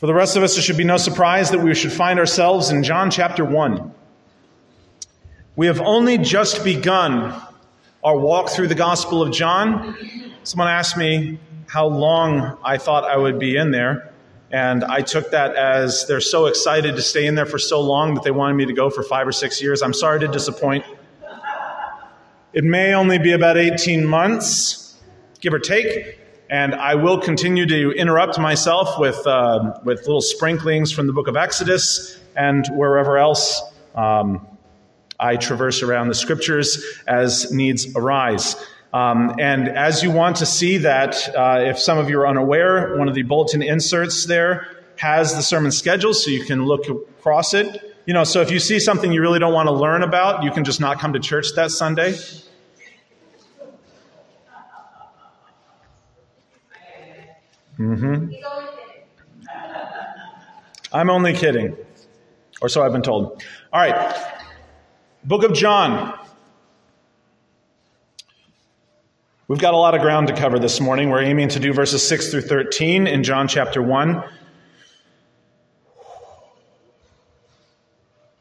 [0.00, 2.70] For the rest of us, it should be no surprise that we should find ourselves
[2.70, 3.92] in John chapter 1.
[5.56, 7.38] We have only just begun
[8.02, 9.94] our walk through the Gospel of John.
[10.42, 14.10] Someone asked me how long I thought I would be in there,
[14.50, 18.14] and I took that as they're so excited to stay in there for so long
[18.14, 19.82] that they wanted me to go for five or six years.
[19.82, 20.86] I'm sorry to disappoint.
[22.54, 24.96] It may only be about 18 months,
[25.42, 26.19] give or take,
[26.50, 31.28] and I will continue to interrupt myself with, uh, with little sprinklings from the book
[31.28, 33.62] of Exodus and wherever else
[33.94, 34.44] um,
[35.20, 38.56] I traverse around the scriptures as needs arise.
[38.92, 42.96] Um, and as you want to see that, uh, if some of you are unaware,
[42.96, 47.54] one of the bulletin inserts there has the sermon schedule so you can look across
[47.54, 47.80] it.
[48.06, 50.50] You know, so if you see something you really don't want to learn about, you
[50.50, 52.16] can just not come to church that Sunday.
[57.80, 58.34] Mm-hmm.
[60.92, 61.78] I'm only kidding.
[62.60, 63.42] Or so I've been told.
[63.72, 64.14] All right.
[65.24, 66.14] Book of John.
[69.48, 71.08] We've got a lot of ground to cover this morning.
[71.08, 74.24] We're aiming to do verses 6 through 13 in John chapter 1.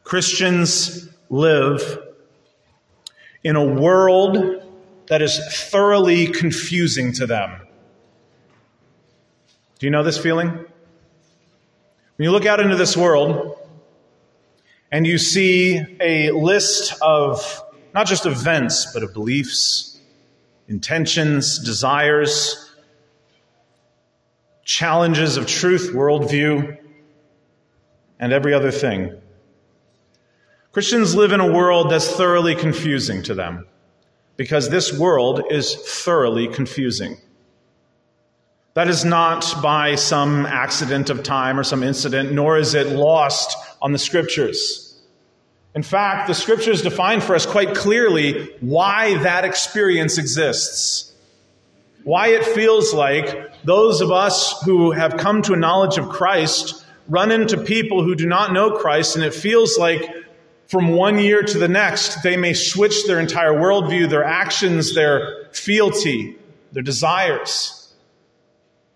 [0.03, 1.97] Christians live
[3.41, 4.63] in a world
[5.07, 7.61] that is thoroughly confusing to them.
[9.79, 10.49] Do you know this feeling?
[10.49, 10.67] When
[12.17, 13.57] you look out into this world
[14.91, 17.63] and you see a list of
[17.93, 19.97] not just events, but of beliefs,
[20.67, 22.75] intentions, desires,
[24.65, 26.77] challenges of truth, worldview,
[28.19, 29.13] and every other thing.
[30.73, 33.65] Christians live in a world that's thoroughly confusing to them
[34.35, 37.17] because this world is thoroughly confusing.
[38.75, 43.57] That is not by some accident of time or some incident, nor is it lost
[43.81, 44.85] on the scriptures.
[45.73, 51.13] In fact, the scriptures define for us quite clearly why that experience exists.
[52.03, 56.85] Why it feels like those of us who have come to a knowledge of Christ
[57.07, 60.09] run into people who do not know Christ, and it feels like
[60.67, 65.47] from one year to the next, they may switch their entire worldview, their actions, their
[65.51, 66.37] fealty,
[66.71, 67.78] their desires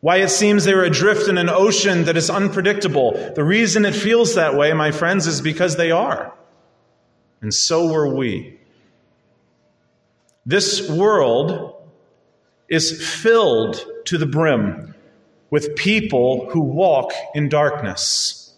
[0.04, 3.14] why it seems they're adrift in an ocean that is unpredictable.
[3.36, 6.34] The reason it feels that way, my friends, is because they are.
[7.40, 8.60] And so were we.
[10.46, 11.82] This world
[12.68, 14.94] is filled to the brim
[15.50, 18.54] with people who walk in darkness.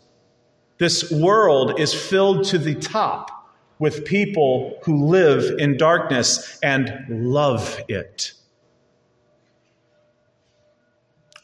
[0.80, 3.30] This world is filled to the top
[3.78, 8.34] with people who live in darkness and love it.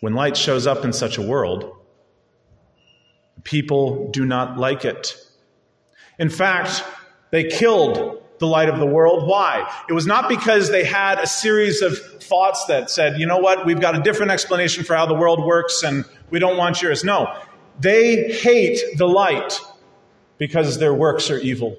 [0.02, 1.78] When light shows up in such a world,
[3.44, 5.16] people do not like it.
[6.20, 6.84] In fact,
[7.30, 9.28] they killed the light of the world.
[9.28, 9.72] Why?
[9.88, 13.66] It was not because they had a series of thoughts that said, you know what,
[13.66, 17.04] we've got a different explanation for how the world works and we don't want yours.
[17.04, 17.40] No.
[17.80, 19.60] They hate the light
[20.40, 21.78] because their works are evil.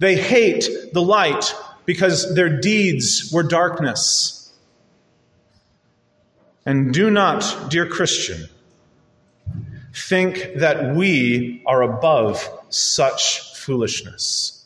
[0.00, 1.54] They hate the light
[1.86, 4.41] because their deeds were darkness.
[6.64, 8.48] And do not, dear Christian,
[9.94, 14.58] think that we are above such foolishness.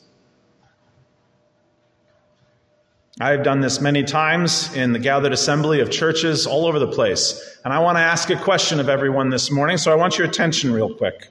[3.18, 7.58] I've done this many times in the gathered assembly of churches all over the place.
[7.64, 10.28] And I want to ask a question of everyone this morning, so I want your
[10.28, 11.28] attention real quick.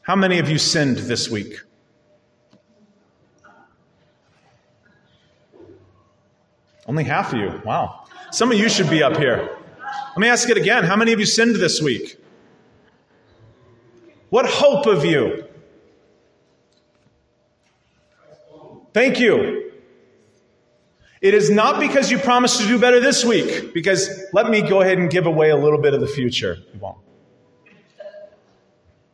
[0.00, 1.60] How many of you sinned this week?
[6.86, 7.62] Only half of you.
[7.64, 8.04] Wow.
[8.30, 9.56] Some of you should be up here.
[10.10, 10.84] Let me ask it again.
[10.84, 12.18] How many of you sinned this week?
[14.30, 15.44] What hope of you?
[18.92, 19.72] Thank you.
[21.20, 24.80] It is not because you promised to do better this week, because let me go
[24.80, 26.58] ahead and give away a little bit of the future.
[26.74, 26.98] You won't.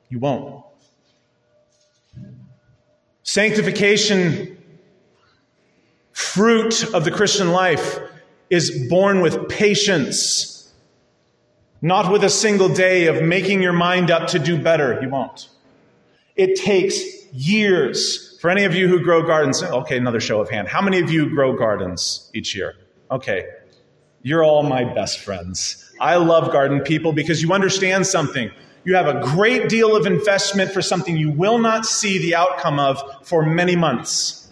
[0.09, 0.65] You won't.
[3.25, 4.58] Sanctification
[6.19, 8.01] fruit of the Christian life
[8.51, 10.69] is born with patience,
[11.81, 15.01] not with a single day of making your mind up to do better.
[15.01, 15.49] You won't.
[16.35, 16.99] It takes
[17.33, 18.37] years.
[18.41, 20.67] For any of you who grow gardens, okay, another show of hand.
[20.67, 22.75] How many of you grow gardens each year?
[23.13, 23.47] Okay.
[24.23, 25.89] You're all my best friends.
[26.01, 28.51] I love garden people because you understand something.
[28.85, 32.81] You have a great deal of investment for something you will not see the outcome
[32.81, 34.48] of for many months.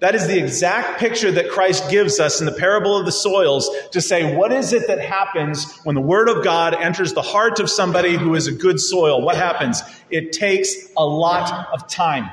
[0.00, 3.70] That is the exact picture that Christ gives us in the parable of the soils
[3.92, 7.60] to say, what is it that happens when the Word of God enters the heart
[7.60, 9.20] of somebody who is a good soil?
[9.20, 9.82] What happens?
[10.08, 12.30] It takes a lot of time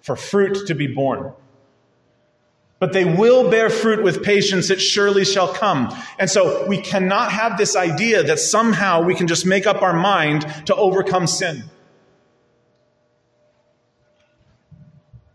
[0.00, 1.32] for fruit to be born.
[2.80, 5.96] But they will bear fruit with patience, it surely shall come.
[6.18, 9.94] And so we cannot have this idea that somehow we can just make up our
[9.94, 11.64] mind to overcome sin.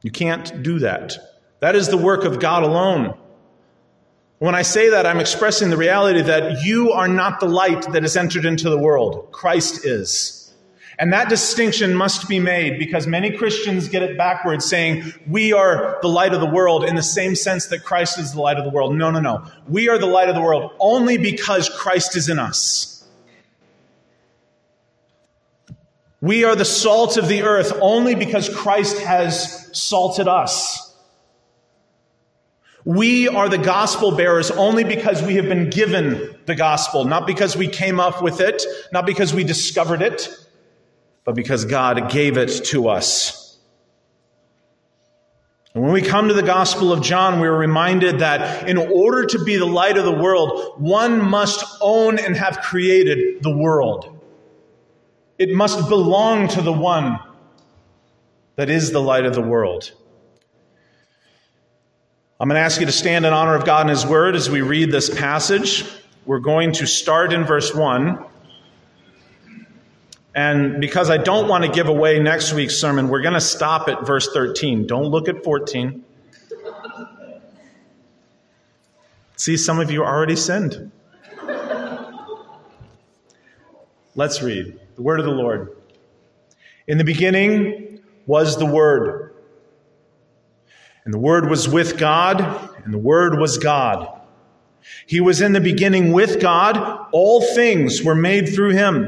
[0.01, 1.18] You can't do that.
[1.60, 3.18] That is the work of God alone.
[4.40, 8.04] When I say that, I'm expressing the reality that you are not the light that
[8.04, 9.28] has entered into the world.
[9.31, 10.54] Christ is.
[10.98, 15.98] And that distinction must be made because many Christians get it backwards, saying we are
[16.01, 18.66] the light of the world in the same sense that Christ is the light of
[18.66, 18.96] the world.
[18.96, 19.46] No, no, no.
[19.68, 22.99] We are the light of the world only because Christ is in us.
[26.21, 30.86] We are the salt of the earth only because Christ has salted us.
[32.86, 37.56] We are the gospel bearers only because we have been given the gospel, not because
[37.56, 40.30] we came up with it, not because we discovered it,
[41.24, 43.57] but because God gave it to us.
[45.74, 49.25] And when we come to the Gospel of John, we are reminded that in order
[49.27, 54.19] to be the light of the world, one must own and have created the world.
[55.39, 57.18] It must belong to the one
[58.57, 59.89] that is the light of the world.
[62.38, 64.50] I'm going to ask you to stand in honor of God and His Word as
[64.50, 65.86] we read this passage.
[66.25, 68.25] We're going to start in verse 1.
[70.36, 73.88] And because I don't want to give away next week's sermon, we're going to stop
[73.88, 74.88] at verse 13.
[74.88, 76.03] Don't look at 14.
[79.38, 80.91] See, some of you already sinned.
[84.15, 85.75] Let's read the word of the Lord.
[86.88, 89.30] In the beginning was the Word
[91.10, 92.40] and the Word was with God,
[92.86, 94.22] and the Word was God.
[95.07, 97.07] He was in the beginning with God.
[97.12, 99.06] All things were made through him.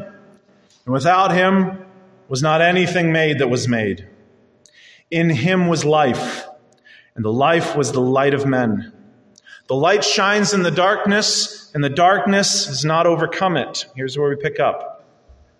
[0.86, 1.86] And without him
[2.28, 4.08] was not anything made that was made.
[5.12, 6.48] In him was life,
[7.14, 8.92] and the life was the light of men.
[9.68, 13.86] The light shines in the darkness, and the darkness has not overcome it.
[13.96, 14.91] Here's where we pick up.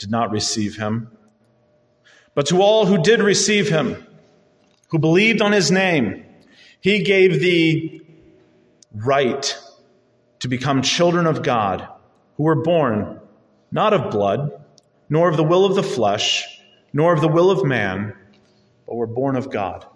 [0.00, 1.08] did not receive him.
[2.34, 4.04] But to all who did receive him,
[4.88, 6.24] who believed on his name,
[6.80, 8.02] he gave the
[8.94, 9.56] right
[10.40, 11.86] to become children of God,
[12.36, 13.20] who were born
[13.70, 14.50] not of blood,
[15.08, 16.60] nor of the will of the flesh,
[16.92, 18.14] nor of the will of man,
[18.86, 19.86] but were born of God.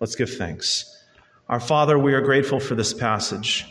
[0.00, 0.96] Let's give thanks.
[1.48, 3.66] Our Father, we are grateful for this passage.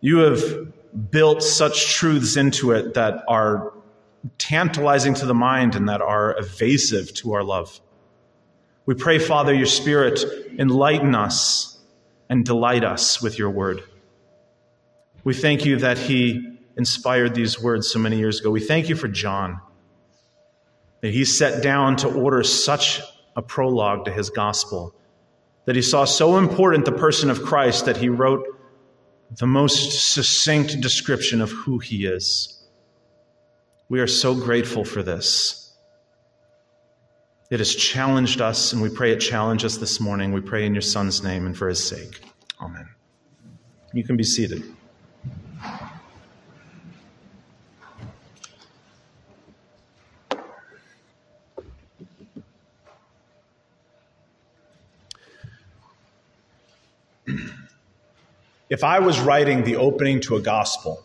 [0.00, 3.73] You have built such truths into it that are
[4.38, 7.80] tantalizing to the mind and that are evasive to our love.
[8.86, 10.24] We pray, Father, your Spirit
[10.58, 11.78] enlighten us
[12.28, 13.82] and delight us with your word.
[15.24, 18.50] We thank you that he inspired these words so many years ago.
[18.50, 19.60] We thank you for John,
[21.00, 23.00] that he set down to order such
[23.36, 24.94] a prologue to his gospel,
[25.64, 28.46] that he saw so important the person of Christ that he wrote
[29.30, 32.53] the most succinct description of who he is.
[33.88, 35.72] We are so grateful for this.
[37.50, 40.32] It has challenged us, and we pray it challenge us this morning.
[40.32, 42.20] We pray in your Son's name and for his sake.
[42.60, 42.88] Amen.
[43.92, 44.64] You can be seated.
[58.70, 61.04] if I was writing the opening to a gospel,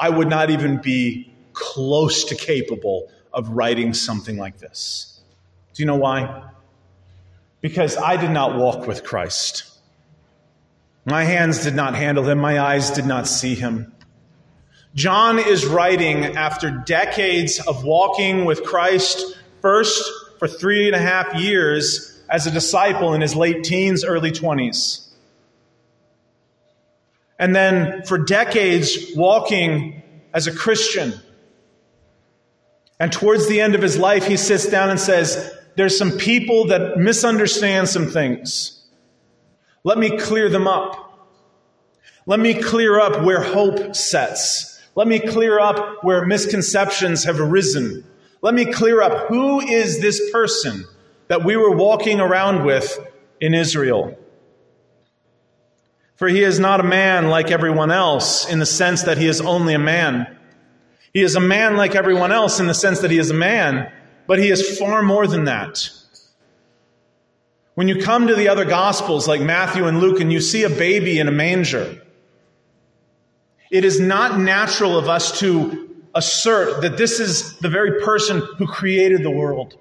[0.00, 5.20] I would not even be close to capable of writing something like this.
[5.74, 6.44] Do you know why?
[7.60, 9.64] Because I did not walk with Christ.
[11.04, 13.92] My hands did not handle him, my eyes did not see him.
[14.94, 20.02] John is writing after decades of walking with Christ, first
[20.38, 25.09] for three and a half years as a disciple in his late teens, early 20s
[27.40, 30.02] and then for decades walking
[30.34, 31.14] as a Christian.
[33.00, 36.66] And towards the end of his life, he sits down and says, There's some people
[36.66, 38.84] that misunderstand some things.
[39.84, 41.06] Let me clear them up.
[42.26, 44.78] Let me clear up where hope sets.
[44.94, 48.04] Let me clear up where misconceptions have arisen.
[48.42, 50.84] Let me clear up who is this person
[51.28, 52.98] that we were walking around with
[53.40, 54.18] in Israel.
[56.20, 59.40] For he is not a man like everyone else in the sense that he is
[59.40, 60.36] only a man.
[61.14, 63.90] He is a man like everyone else in the sense that he is a man,
[64.26, 65.88] but he is far more than that.
[67.74, 70.68] When you come to the other gospels like Matthew and Luke and you see a
[70.68, 72.02] baby in a manger,
[73.70, 78.66] it is not natural of us to assert that this is the very person who
[78.66, 79.78] created the world.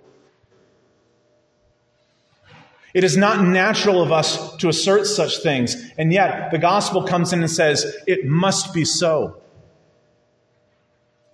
[3.00, 5.74] It is not natural of us to assert such things.
[5.98, 9.42] And yet, the gospel comes in and says, it must be so.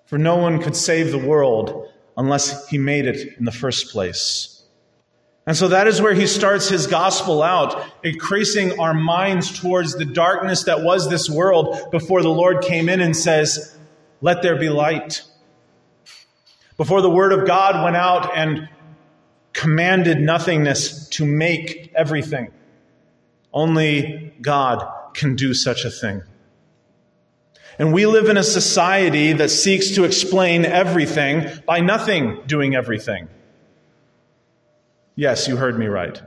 [0.05, 4.63] For no one could save the world unless he made it in the first place.
[5.47, 10.05] And so that is where he starts his gospel out, increasing our minds towards the
[10.05, 13.75] darkness that was this world before the Lord came in and says,
[14.21, 15.23] Let there be light.
[16.77, 18.69] Before the word of God went out and
[19.55, 22.51] commanded nothingness to make everything.
[23.53, 26.21] Only God can do such a thing.
[27.79, 33.29] And we live in a society that seeks to explain everything by nothing doing everything.
[35.15, 36.21] Yes, you heard me right.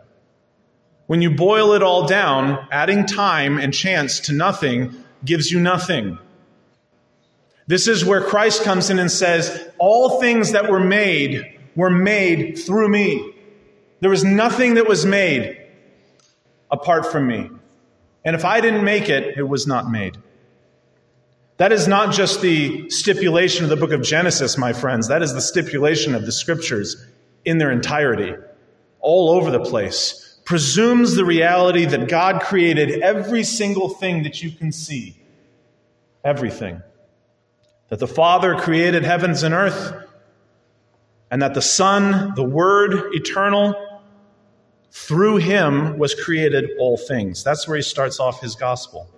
[1.07, 6.19] When you boil it all down, adding time and chance to nothing gives you nothing.
[7.67, 12.59] This is where Christ comes in and says, All things that were made were made
[12.59, 13.33] through me.
[14.01, 15.57] There was nothing that was made
[16.73, 17.51] apart from me.
[18.25, 20.19] And if I didn't make it, it was not made.
[21.57, 25.07] That is not just the stipulation of the book of Genesis, my friends.
[25.07, 26.97] That is the stipulation of the scriptures
[27.45, 28.35] in their entirety,
[28.99, 30.41] all over the place.
[30.45, 35.17] Presumes the reality that God created every single thing that you can see.
[36.25, 36.83] Everything.
[37.89, 40.08] That the Father created heavens and earth
[41.31, 43.75] and that the Son, the Word eternal,
[44.91, 47.45] through him was created all things.
[47.45, 49.09] That's where he starts off his gospel.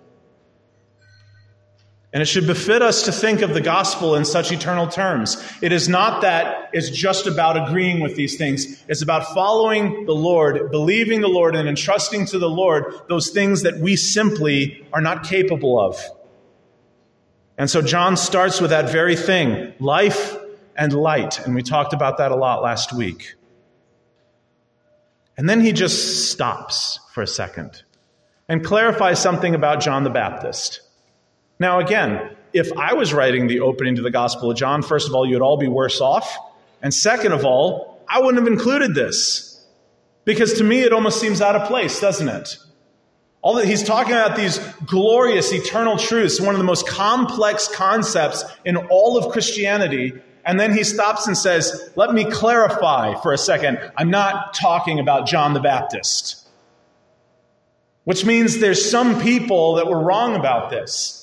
[2.13, 5.41] And it should befit us to think of the gospel in such eternal terms.
[5.61, 8.83] It is not that it's just about agreeing with these things.
[8.89, 13.61] It's about following the Lord, believing the Lord, and entrusting to the Lord those things
[13.61, 16.03] that we simply are not capable of.
[17.57, 20.35] And so John starts with that very thing life
[20.75, 21.39] and light.
[21.45, 23.35] And we talked about that a lot last week.
[25.37, 27.83] And then he just stops for a second
[28.47, 30.81] and clarifies something about John the Baptist.
[31.59, 35.15] Now, again, if I was writing the opening to the Gospel of John, first of
[35.15, 36.37] all, you'd all be worse off.
[36.81, 39.65] And second of all, I wouldn't have included this.
[40.25, 42.57] Because to me, it almost seems out of place, doesn't it?
[43.41, 48.43] All that he's talking about these glorious eternal truths, one of the most complex concepts
[48.63, 50.13] in all of Christianity,
[50.45, 53.79] and then he stops and says, Let me clarify for a second.
[53.97, 56.47] I'm not talking about John the Baptist.
[58.03, 61.21] Which means there's some people that were wrong about this.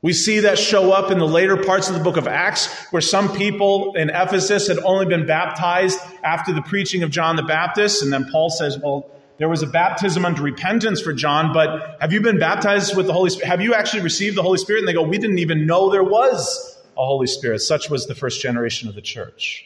[0.00, 3.02] We see that show up in the later parts of the book of Acts, where
[3.02, 8.02] some people in Ephesus had only been baptized after the preaching of John the Baptist.
[8.02, 12.12] And then Paul says, Well, there was a baptism unto repentance for John, but have
[12.12, 13.48] you been baptized with the Holy Spirit?
[13.48, 14.80] Have you actually received the Holy Spirit?
[14.80, 17.60] And they go, We didn't even know there was a Holy Spirit.
[17.60, 19.64] Such was the first generation of the church.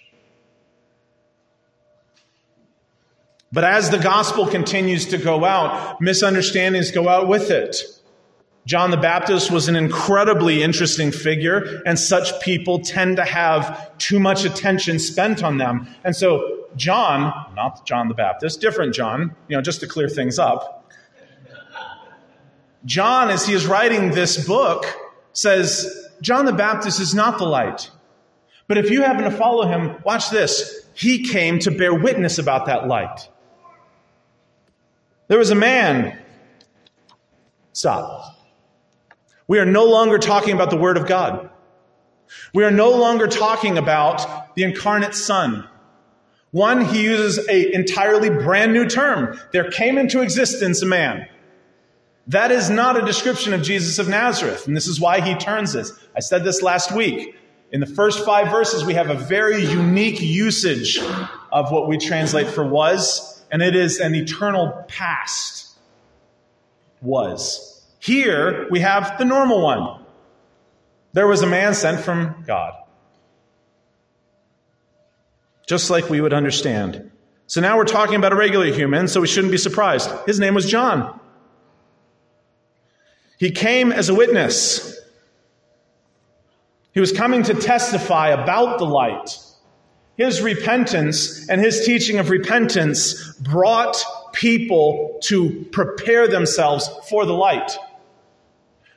[3.51, 7.77] But as the gospel continues to go out, misunderstandings go out with it.
[8.65, 14.21] John the Baptist was an incredibly interesting figure, and such people tend to have too
[14.21, 15.89] much attention spent on them.
[16.05, 20.39] And so, John, not John the Baptist, different John, you know, just to clear things
[20.39, 20.91] up,
[22.85, 24.87] John, as he is writing this book,
[25.33, 27.91] says, John the Baptist is not the light.
[28.69, 30.87] But if you happen to follow him, watch this.
[30.95, 33.29] He came to bear witness about that light.
[35.29, 36.19] There was a man.
[37.73, 38.37] Stop.
[39.49, 41.50] We are no longer talking about the Word of God.
[42.55, 45.69] We are no longer talking about the incarnate Son.
[46.52, 49.38] One, he uses an entirely brand new term.
[49.52, 51.26] There came into existence a man.
[52.29, 55.73] That is not a description of Jesus of Nazareth, and this is why he turns
[55.73, 55.93] this.
[56.17, 57.37] I said this last week.
[57.73, 60.99] In the first five verses, we have a very unique usage
[61.50, 65.71] of what we translate for was, and it is an eternal past.
[67.00, 67.83] Was.
[67.99, 70.05] Here, we have the normal one.
[71.14, 72.75] There was a man sent from God.
[75.67, 77.11] Just like we would understand.
[77.47, 80.11] So now we're talking about a regular human, so we shouldn't be surprised.
[80.26, 81.19] His name was John.
[83.43, 85.01] He came as a witness.
[86.95, 89.37] He was coming to testify about the light.
[90.17, 94.01] His repentance and his teaching of repentance brought
[94.33, 97.77] people to prepare themselves for the light.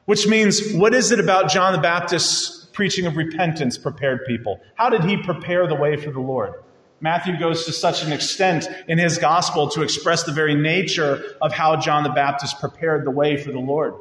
[0.05, 4.61] Which means, what is it about John the Baptist's preaching of repentance prepared people?
[4.75, 6.53] How did he prepare the way for the Lord?
[7.01, 11.51] Matthew goes to such an extent in his gospel to express the very nature of
[11.51, 13.95] how John the Baptist prepared the way for the Lord.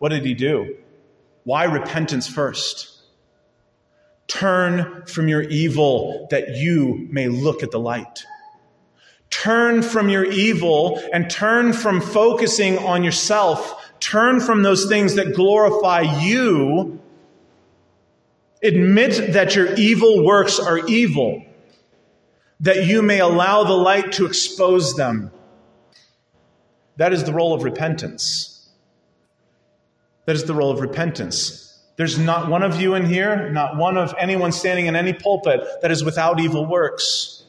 [0.00, 0.78] What did he do?
[1.44, 2.88] Why repentance first?
[4.26, 8.24] Turn from your evil that you may look at the light.
[9.30, 13.92] Turn from your evil and turn from focusing on yourself.
[14.00, 17.00] Turn from those things that glorify you.
[18.64, 21.44] Admit that your evil works are evil
[22.60, 25.30] that you may allow the light to expose them.
[26.96, 28.59] That is the role of repentance.
[30.30, 31.76] That is the role of repentance.
[31.96, 35.66] There's not one of you in here, not one of anyone standing in any pulpit
[35.82, 37.42] that is without evil works.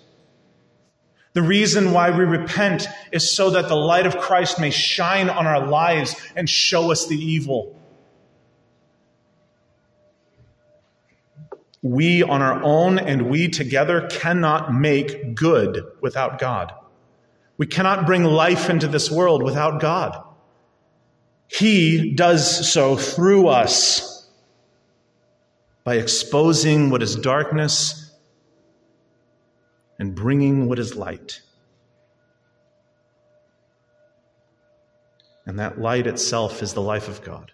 [1.34, 5.46] The reason why we repent is so that the light of Christ may shine on
[5.46, 7.80] our lives and show us the evil.
[11.84, 16.74] We on our own and we together cannot make good without God.
[17.60, 20.30] We cannot bring life into this world without God.
[21.52, 24.26] He does so through us
[25.84, 28.16] by exposing what is darkness
[30.00, 31.42] and bringing what is light.
[35.46, 37.52] And that light itself is the life of God.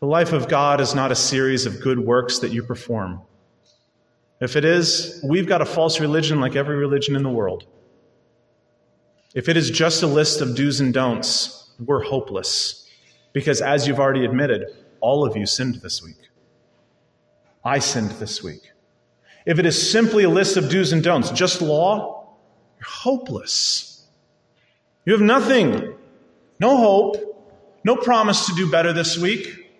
[0.00, 3.22] The life of God is not a series of good works that you perform.
[4.40, 7.64] If it is, we've got a false religion like every religion in the world.
[9.34, 12.88] If it is just a list of do's and don'ts, we're hopeless.
[13.32, 14.66] Because as you've already admitted,
[15.00, 16.16] all of you sinned this week.
[17.64, 18.72] I sinned this week.
[19.46, 22.34] If it is simply a list of do's and don'ts, just law,
[22.78, 24.06] you're hopeless.
[25.04, 25.94] You have nothing,
[26.60, 27.16] no hope,
[27.84, 29.70] no promise to do better this week.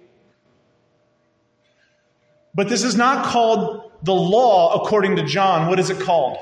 [2.54, 5.68] But this is not called the law according to John.
[5.68, 6.36] What is it called?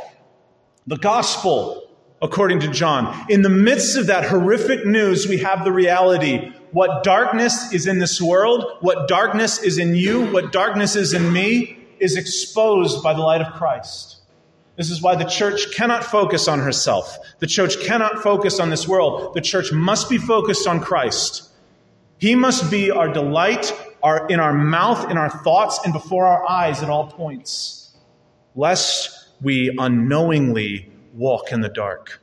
[0.87, 1.82] The gospel
[2.23, 3.27] according to John.
[3.29, 6.53] In the midst of that horrific news, we have the reality.
[6.71, 11.33] What darkness is in this world, what darkness is in you, what darkness is in
[11.33, 14.21] me, is exposed by the light of Christ.
[14.77, 17.19] This is why the church cannot focus on herself.
[17.41, 19.35] The church cannot focus on this world.
[19.35, 21.51] The church must be focused on Christ.
[22.19, 26.49] He must be our delight, our, in our mouth, in our thoughts, and before our
[26.49, 27.95] eyes at all points,
[28.55, 32.20] lest we unknowingly walk in the dark,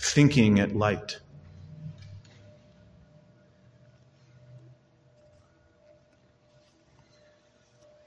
[0.00, 1.18] thinking at light.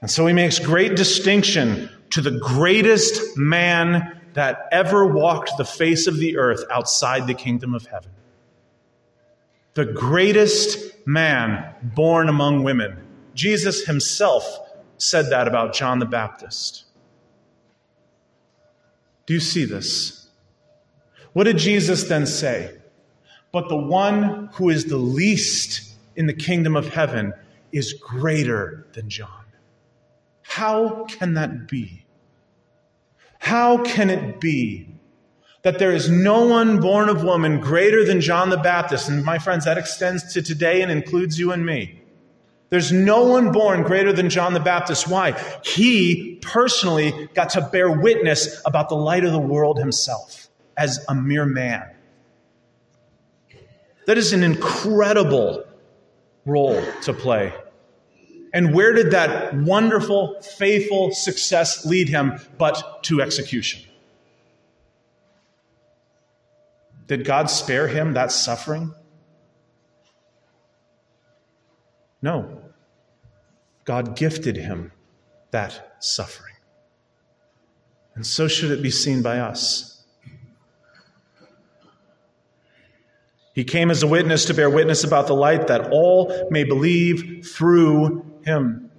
[0.00, 6.06] And so he makes great distinction to the greatest man that ever walked the face
[6.06, 8.10] of the earth outside the kingdom of heaven
[9.74, 12.96] the greatest man born among women.
[13.34, 14.44] Jesus himself
[14.98, 16.84] said that about John the Baptist.
[19.30, 20.26] Do you see this?
[21.34, 22.76] What did Jesus then say?
[23.52, 27.32] But the one who is the least in the kingdom of heaven
[27.70, 29.44] is greater than John.
[30.42, 32.04] How can that be?
[33.38, 34.88] How can it be
[35.62, 39.08] that there is no one born of woman greater than John the Baptist.
[39.08, 41.99] And my friends, that extends to today and includes you and me.
[42.70, 45.08] There's no one born greater than John the Baptist.
[45.08, 45.32] Why?
[45.64, 51.14] He personally got to bear witness about the light of the world himself as a
[51.14, 51.84] mere man.
[54.06, 55.64] That is an incredible
[56.46, 57.52] role to play.
[58.52, 63.82] And where did that wonderful, faithful success lead him but to execution?
[67.06, 68.94] Did God spare him that suffering?
[72.22, 72.62] No.
[73.84, 74.92] God gifted him
[75.50, 76.54] that suffering.
[78.14, 80.04] And so should it be seen by us.
[83.54, 87.46] He came as a witness to bear witness about the light that all may believe
[87.46, 88.90] through him.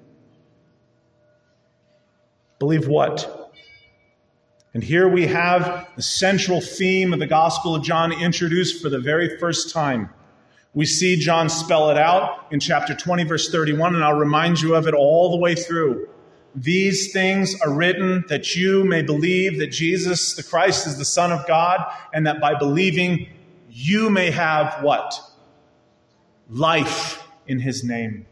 [2.60, 3.52] Believe what?
[4.74, 9.00] And here we have the central theme of the Gospel of John introduced for the
[9.00, 10.10] very first time.
[10.74, 14.76] We see John spell it out in chapter 20, verse 31, and I'll remind you
[14.76, 16.08] of it all the way through.
[16.56, 21.32] These things are written that you may believe that Jesus the Christ is the Son
[21.32, 23.28] of God, and that by believing
[23.70, 25.20] you may have what?
[26.50, 28.26] Life in his name.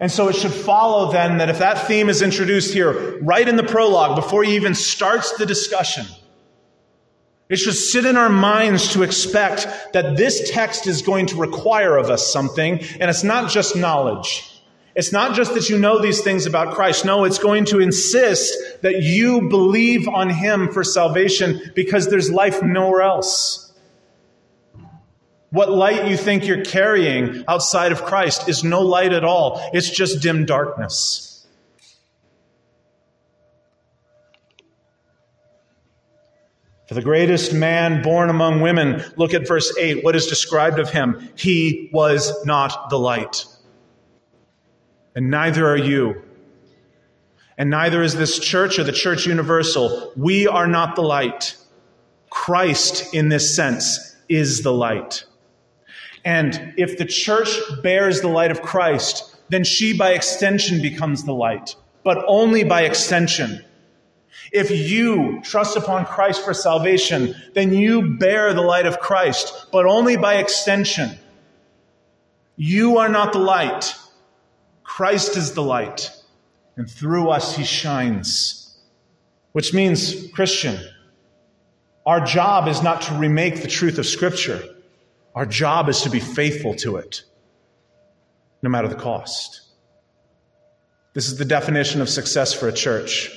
[0.00, 3.56] And so it should follow then that if that theme is introduced here, right in
[3.56, 6.06] the prologue, before he even starts the discussion,
[7.50, 11.96] it should sit in our minds to expect that this text is going to require
[11.96, 14.46] of us something, and it's not just knowledge.
[14.94, 17.04] It's not just that you know these things about Christ.
[17.04, 22.62] No, it's going to insist that you believe on Him for salvation because there's life
[22.62, 23.72] nowhere else.
[25.50, 29.60] What light you think you're carrying outside of Christ is no light at all.
[29.72, 31.29] It's just dim darkness.
[36.90, 40.02] For the greatest man born among women, look at verse 8.
[40.02, 41.30] What is described of him?
[41.36, 43.44] He was not the light.
[45.14, 46.20] And neither are you.
[47.56, 50.12] And neither is this church or the church universal.
[50.16, 51.56] We are not the light.
[52.28, 55.22] Christ, in this sense, is the light.
[56.24, 61.34] And if the church bears the light of Christ, then she by extension becomes the
[61.34, 63.64] light, but only by extension.
[64.52, 69.86] If you trust upon Christ for salvation, then you bear the light of Christ, but
[69.86, 71.18] only by extension.
[72.56, 73.94] You are not the light.
[74.82, 76.10] Christ is the light,
[76.76, 78.78] and through us he shines.
[79.52, 80.78] Which means, Christian,
[82.06, 84.62] our job is not to remake the truth of Scripture.
[85.34, 87.22] Our job is to be faithful to it,
[88.62, 89.62] no matter the cost.
[91.12, 93.30] This is the definition of success for a church.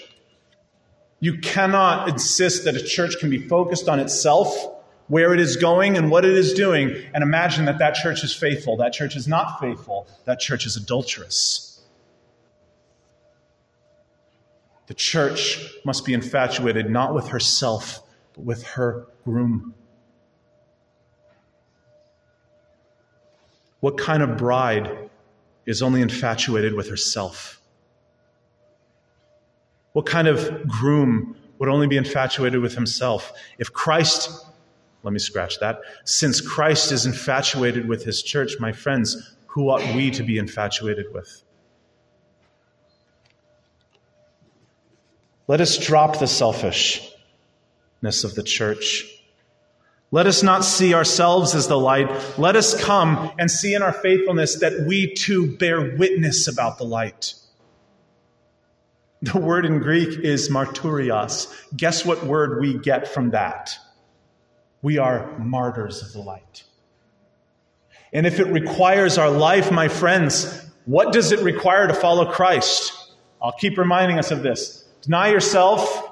[1.24, 4.54] You cannot insist that a church can be focused on itself,
[5.08, 8.36] where it is going, and what it is doing, and imagine that that church is
[8.36, 8.76] faithful.
[8.76, 10.06] That church is not faithful.
[10.26, 11.82] That church is adulterous.
[14.88, 18.02] The church must be infatuated not with herself,
[18.34, 19.76] but with her groom.
[23.80, 25.10] What kind of bride
[25.66, 27.62] is only infatuated with herself?
[29.94, 33.32] What kind of groom would only be infatuated with himself?
[33.58, 34.46] If Christ,
[35.04, 39.96] let me scratch that, since Christ is infatuated with his church, my friends, who ought
[39.96, 41.44] we to be infatuated with?
[45.48, 47.14] Let us drop the selfishness
[48.24, 49.06] of the church.
[50.10, 52.10] Let us not see ourselves as the light.
[52.40, 56.86] Let us come and see in our faithfulness that we too bear witness about the
[56.86, 57.36] light.
[59.24, 61.48] The word in Greek is martyrios.
[61.78, 63.74] Guess what word we get from that?
[64.82, 66.66] We are martyrs of the light.
[68.12, 73.14] And if it requires our life, my friends, what does it require to follow Christ?
[73.42, 74.84] I'll keep reminding us of this.
[75.04, 76.12] Deny yourself.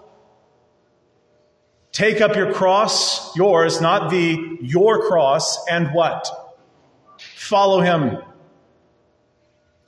[1.92, 6.30] Take up your cross, yours, not the your cross, and what?
[7.36, 8.20] Follow him.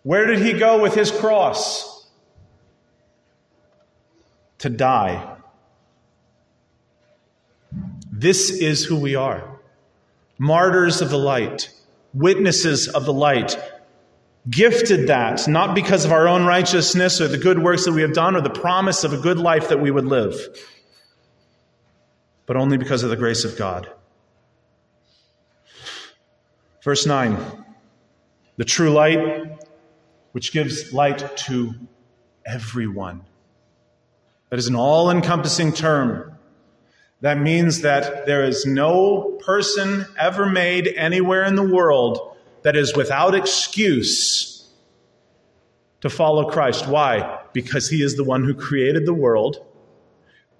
[0.01, 1.92] Where did he go with his cross?
[4.63, 5.35] To die.
[8.09, 9.59] This is who we are
[10.37, 11.69] martyrs of the light,
[12.13, 13.57] witnesses of the light,
[14.49, 18.13] gifted that not because of our own righteousness or the good works that we have
[18.13, 20.35] done or the promise of a good life that we would live,
[22.45, 23.91] but only because of the grace of God.
[26.85, 27.37] Verse 9
[28.55, 29.59] the true light,
[30.31, 31.73] which gives light to
[32.45, 33.25] everyone.
[34.53, 36.31] That is an all encompassing term.
[37.21, 42.95] That means that there is no person ever made anywhere in the world that is
[42.95, 44.69] without excuse
[46.01, 46.87] to follow Christ.
[46.87, 47.39] Why?
[47.51, 49.65] Because he is the one who created the world.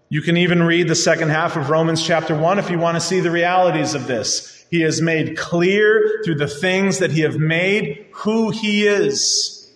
[0.10, 3.00] You can even read the second half of Romans chapter 1 if you want to
[3.00, 4.66] see the realities of this.
[4.72, 9.72] He has made clear through the things that he have made who he is.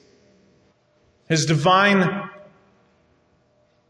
[1.28, 2.27] His divine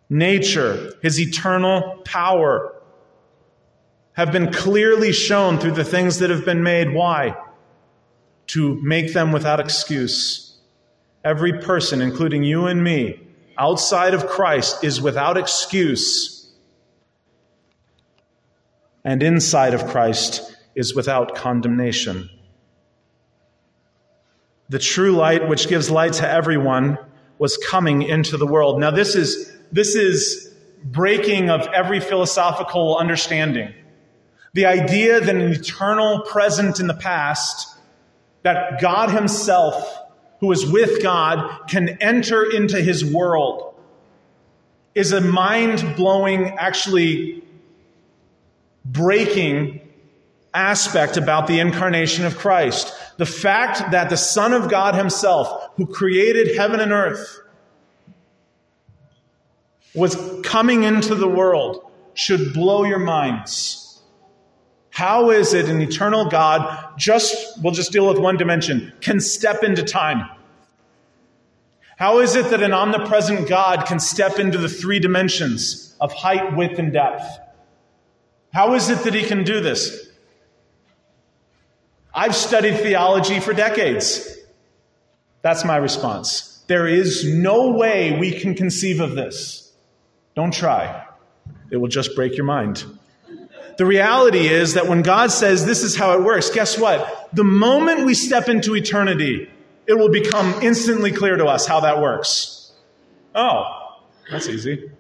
[0.10, 2.74] nature, his eternal power
[4.14, 6.94] have been clearly shown through the things that have been made.
[6.94, 7.36] Why?
[8.48, 10.58] To make them without excuse.
[11.24, 13.20] Every person, including you and me,
[13.58, 16.52] outside of Christ is without excuse.
[19.04, 22.30] And inside of Christ is without condemnation.
[24.70, 26.98] The true light, which gives light to everyone,
[27.40, 28.80] was coming into the world.
[28.80, 30.54] Now, this is this is
[30.84, 33.74] breaking of every philosophical understanding.
[34.54, 37.78] The idea that an eternal present in the past,
[38.44, 40.08] that God Himself
[40.40, 43.76] who is with God can enter into his world
[44.94, 47.44] is a mind blowing, actually
[48.86, 49.82] breaking
[50.54, 52.94] aspect about the incarnation of Christ.
[53.18, 57.40] The fact that the Son of God himself, who created heaven and earth,
[59.94, 64.02] was coming into the world should blow your minds.
[64.90, 69.64] How is it an eternal God, just, we'll just deal with one dimension, can step
[69.64, 70.28] into time?
[71.98, 76.56] How is it that an omnipresent God can step into the three dimensions of height,
[76.56, 77.24] width, and depth?
[78.54, 80.10] How is it that he can do this?
[82.14, 84.36] I've studied theology for decades.
[85.44, 86.64] That's my response.
[86.68, 89.67] There is no way we can conceive of this.
[90.38, 91.04] Don't try.
[91.72, 92.84] It will just break your mind.
[93.80, 97.30] The reality is that when God says this is how it works, guess what?
[97.34, 99.50] The moment we step into eternity,
[99.88, 102.72] it will become instantly clear to us how that works.
[103.34, 103.98] Oh,
[104.30, 104.92] that's easy.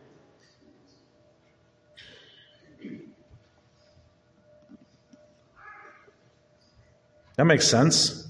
[7.35, 8.27] That makes sense.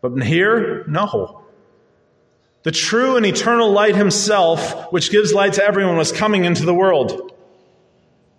[0.00, 1.43] But here, no.
[2.64, 6.74] The true and eternal light himself, which gives light to everyone, was coming into the
[6.74, 7.32] world.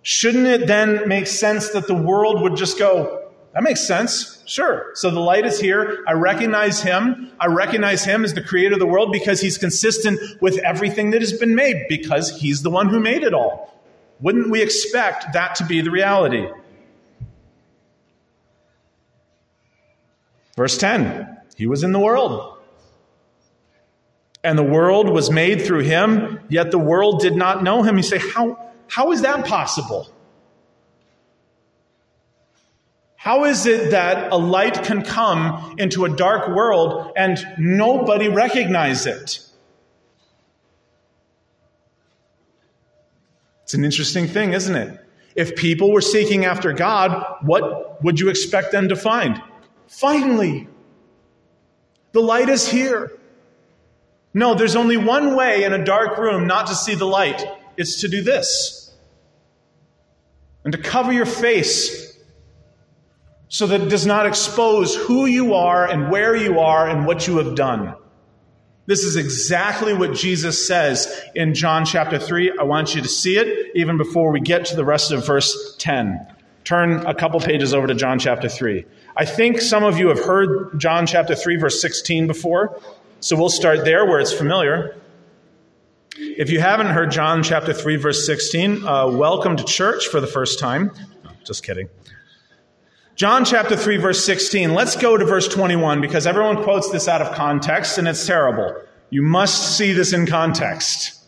[0.02, 4.42] Shouldn't it then make sense that the world would just go, that makes sense.
[4.44, 4.90] Sure.
[4.92, 6.04] So the light is here.
[6.06, 7.32] I recognize him.
[7.40, 11.22] I recognize him as the creator of the world because he's consistent with everything that
[11.22, 13.80] has been made because he's the one who made it all.
[14.20, 16.46] Wouldn't we expect that to be the reality?
[20.54, 22.55] Verse 10 He was in the world.
[24.46, 27.96] And the world was made through him, yet the world did not know him.
[27.96, 30.08] You say, How, how is that possible?
[33.16, 39.04] How is it that a light can come into a dark world and nobody recognize
[39.04, 39.40] it?
[43.64, 45.00] It's an interesting thing, isn't it?
[45.34, 49.42] If people were seeking after God, what would you expect them to find?
[49.88, 50.68] Finally,
[52.12, 53.15] the light is here.
[54.36, 57.42] No, there's only one way in a dark room not to see the light
[57.78, 58.94] it's to do this
[60.62, 62.14] and to cover your face
[63.48, 67.26] so that it does not expose who you are and where you are and what
[67.26, 67.94] you have done.
[68.84, 72.58] This is exactly what Jesus says in John chapter 3.
[72.60, 75.76] I want you to see it even before we get to the rest of verse
[75.78, 76.34] 10.
[76.64, 78.84] Turn a couple pages over to John chapter 3.
[79.16, 82.78] I think some of you have heard John chapter 3, verse 16 before,
[83.20, 84.96] so we'll start there where it's familiar.
[86.18, 90.26] If you haven't heard John chapter 3, verse 16, uh, welcome to church for the
[90.26, 90.90] first time.
[91.44, 91.88] just kidding.
[93.14, 94.74] John chapter 3, verse 16.
[94.74, 98.82] Let's go to verse 21 because everyone quotes this out of context and it's terrible.
[99.08, 101.24] You must see this in context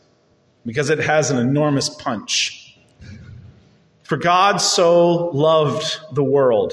[0.66, 2.79] because it has an enormous punch.
[4.03, 6.72] For God so loved the world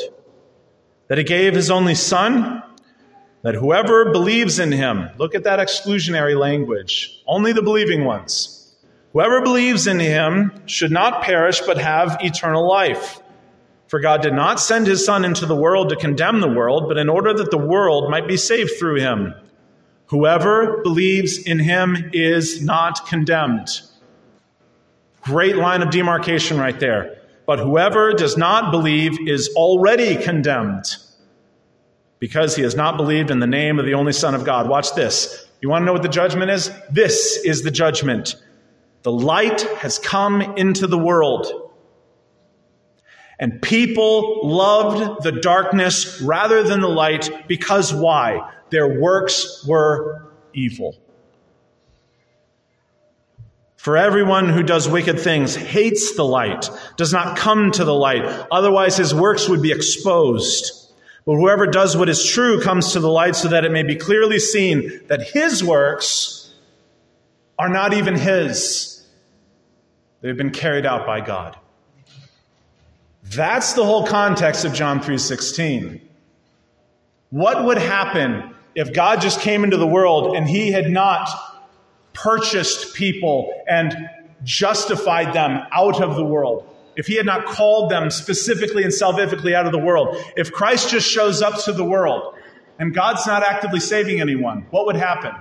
[1.08, 2.62] that he gave his only Son
[3.46, 8.76] that whoever believes in him, look at that exclusionary language, only the believing ones.
[9.14, 13.22] Whoever believes in him should not perish but have eternal life.
[13.88, 16.98] For God did not send his Son into the world to condemn the world, but
[16.98, 19.36] in order that the world might be saved through him.
[20.08, 23.70] Whoever believes in him is not condemned.
[25.22, 27.22] Great line of demarcation right there.
[27.46, 30.96] But whoever does not believe is already condemned
[32.26, 34.68] because he has not believed in the name of the only Son of God.
[34.68, 35.48] Watch this.
[35.62, 36.72] You want to know what the judgment is?
[36.90, 38.36] This is the judgment.
[39.04, 41.46] The light has come into the world.
[43.38, 48.52] And people loved the darkness rather than the light because why?
[48.72, 50.98] Their works were evil.
[53.76, 58.26] For everyone who does wicked things hates the light, does not come to the light,
[58.50, 60.85] otherwise his works would be exposed.
[61.26, 63.96] But whoever does what is true comes to the light so that it may be
[63.96, 66.54] clearly seen that his works
[67.58, 69.04] are not even his.
[70.22, 71.58] They've been carried out by God.
[73.24, 76.00] That's the whole context of John 3:16.
[77.32, 81.28] What would happen if God just came into the world and he had not
[82.14, 84.10] purchased people and
[84.44, 86.70] justified them out of the world?
[86.96, 90.90] If he had not called them specifically and salvifically out of the world, if Christ
[90.90, 92.36] just shows up to the world
[92.80, 95.32] and God's not actively saving anyone, what would happen?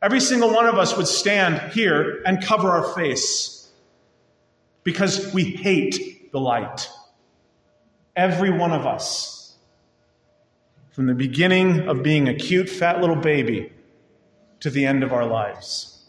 [0.00, 3.68] Every single one of us would stand here and cover our face
[4.84, 6.88] because we hate the light.
[8.14, 9.56] Every one of us.
[10.90, 13.72] from the beginning of being a cute, fat little baby
[14.58, 16.04] to the end of our lives,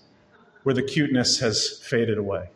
[0.63, 2.50] where the cuteness has faded away.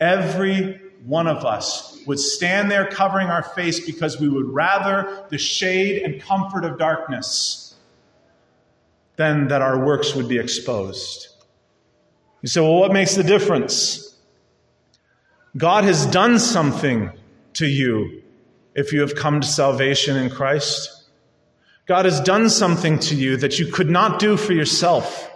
[0.00, 5.38] Every one of us would stand there covering our face because we would rather the
[5.38, 7.74] shade and comfort of darkness
[9.16, 11.28] than that our works would be exposed.
[12.42, 14.16] You say, well, what makes the difference?
[15.56, 17.10] God has done something
[17.54, 18.22] to you
[18.74, 21.10] if you have come to salvation in Christ.
[21.86, 25.30] God has done something to you that you could not do for yourself.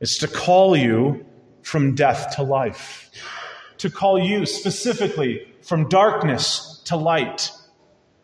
[0.00, 1.24] It's to call you
[1.62, 3.10] from death to life,
[3.78, 7.50] to call you specifically from darkness to light.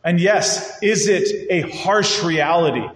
[0.04, 2.86] And yes, is it a harsh reality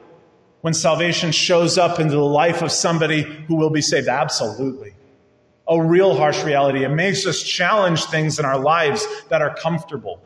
[0.61, 4.09] when salvation shows up into the life of somebody who will be saved?
[4.09, 4.95] Absolutely.
[5.69, 6.85] A real harsh reality.
[6.85, 10.21] It makes us challenge things in our lives that are comfortable.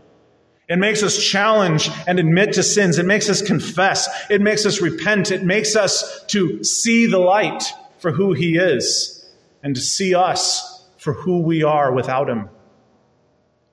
[0.68, 2.98] It makes us challenge and admit to sins.
[2.98, 4.08] It makes us confess.
[4.30, 5.32] It makes us repent.
[5.32, 7.64] It makes us to see the light
[7.98, 9.28] for who He is
[9.64, 10.69] and to see us
[11.00, 12.50] for who we are without Him.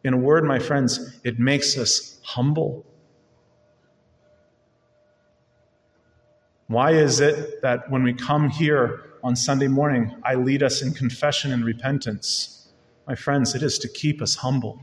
[0.06, 2.86] In a word, my friends, it makes us humble.
[6.68, 10.94] Why is it that when we come here on Sunday morning, I lead us in
[10.94, 12.70] confession and repentance?
[13.06, 14.82] My friends, it is to keep us humble.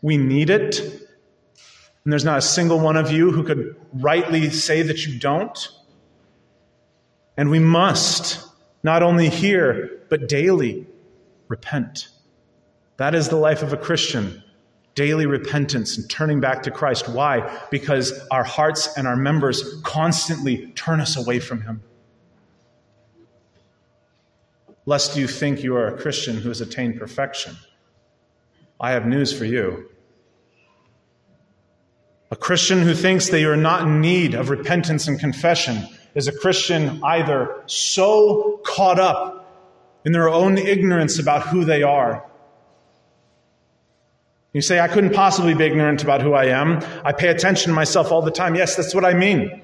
[0.00, 0.78] We need it.
[0.78, 5.58] And there's not a single one of you who could rightly say that you don't.
[7.36, 8.51] And we must,
[8.82, 10.86] not only here, but daily,
[11.48, 12.08] repent.
[12.96, 14.42] That is the life of a Christian
[14.94, 17.08] daily repentance and turning back to Christ.
[17.08, 17.60] Why?
[17.70, 21.82] Because our hearts and our members constantly turn us away from Him.
[24.84, 27.56] Lest you think you are a Christian who has attained perfection,
[28.80, 29.88] I have news for you.
[32.30, 36.28] A Christian who thinks that you are not in need of repentance and confession is
[36.28, 39.38] a Christian either so caught up
[40.04, 42.24] in their own ignorance about who they are
[44.52, 46.80] you say, I couldn't possibly be ignorant about who I am.
[47.04, 48.54] I pay attention to myself all the time.
[48.54, 49.62] Yes, that's what I mean.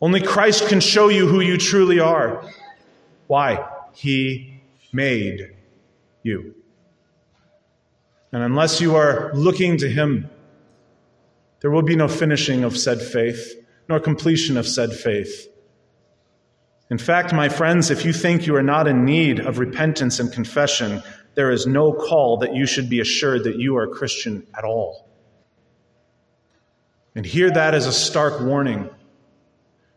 [0.00, 2.44] Only Christ can show you who you truly are.
[3.28, 3.68] Why?
[3.92, 4.60] He
[4.92, 5.54] made
[6.22, 6.54] you.
[8.32, 10.28] And unless you are looking to Him,
[11.60, 13.54] there will be no finishing of said faith,
[13.88, 15.48] nor completion of said faith.
[16.90, 20.32] In fact, my friends, if you think you are not in need of repentance and
[20.32, 21.02] confession,
[21.34, 24.64] there is no call that you should be assured that you are a Christian at
[24.64, 25.08] all.
[27.14, 28.88] And hear that as a stark warning.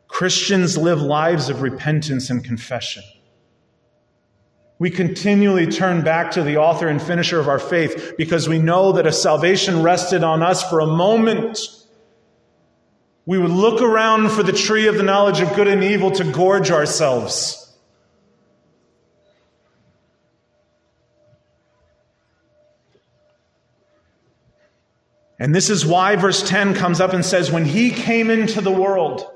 [0.08, 3.04] Christians live lives of repentance and confession.
[4.78, 8.92] We continually turn back to the author and finisher of our faith because we know
[8.94, 11.60] that if salvation rested on us for a moment,
[13.26, 16.24] we would look around for the tree of the knowledge of good and evil to
[16.24, 17.58] gorge ourselves.
[25.42, 28.72] And this is why verse 10 comes up and says, When he came into the
[28.72, 29.28] world,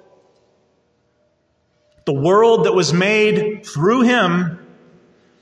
[2.06, 4.60] the world that was made through him,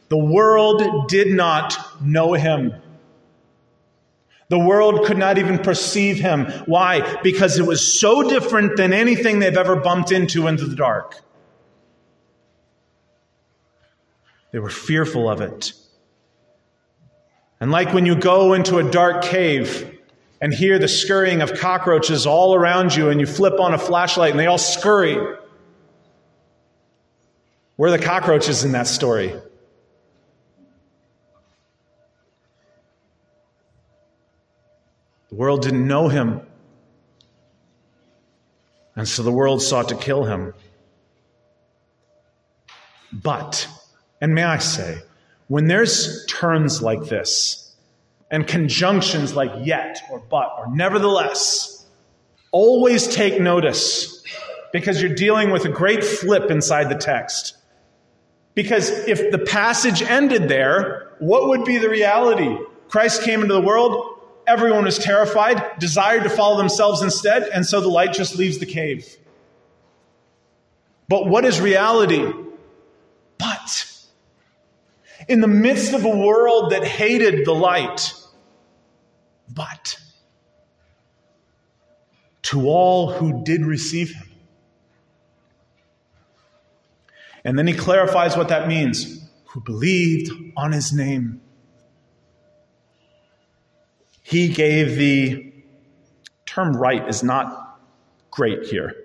[0.07, 2.75] the world did not know him.
[4.53, 6.45] The world could not even perceive him.
[6.67, 7.19] Why?
[7.23, 11.19] Because it was so different than anything they've ever bumped into into the dark.
[14.51, 15.73] They were fearful of it.
[17.59, 19.97] And like when you go into a dark cave
[20.39, 24.29] and hear the scurrying of cockroaches all around you, and you flip on a flashlight
[24.29, 25.15] and they all scurry.
[27.77, 29.33] Where are the cockroaches in that story?
[35.33, 36.41] The world didn't know him.
[38.95, 40.53] And so the world sought to kill him.
[43.11, 43.67] But,
[44.21, 44.99] and may I say,
[45.47, 47.63] when there's turns like this,
[48.29, 51.83] and conjunctions like yet or but or nevertheless.
[52.51, 54.23] Always take notice
[54.71, 57.57] because you're dealing with a great flip inside the text.
[58.53, 62.55] Because if the passage ended there, what would be the reality?
[62.87, 64.12] Christ came into the world,
[64.47, 68.65] everyone was terrified, desired to follow themselves instead, and so the light just leaves the
[68.65, 69.07] cave.
[71.07, 72.31] But what is reality?
[73.37, 73.93] But
[75.27, 78.13] in the midst of a world that hated the light,
[79.49, 79.97] but
[82.43, 84.29] to all who did receive him.
[87.45, 91.41] And then he clarifies what that means who believed on his name.
[94.23, 95.53] He gave the
[96.45, 97.79] term right is not
[98.31, 98.95] great here.